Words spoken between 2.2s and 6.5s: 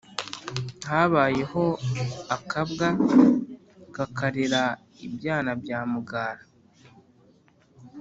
akabwa kakarera ibyana bya mugara